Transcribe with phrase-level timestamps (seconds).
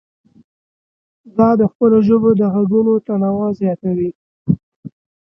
[1.37, 4.11] دا د خپلو ژبو د غږونو تنوع زیاتوي.